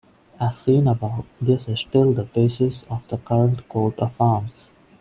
[0.39, 4.69] As seen above, this is still the basis of the current coat of arms.